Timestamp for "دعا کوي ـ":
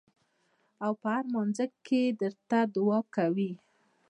2.75-3.59